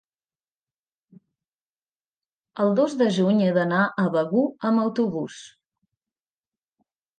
el 2.63 2.73
dos 2.81 2.97
de 3.03 3.11
juny 3.19 3.45
he 3.45 3.51
d'anar 3.59 3.83
a 3.91 4.07
Begur 4.17 4.43
amb 4.73 4.85
autobús. 4.87 5.39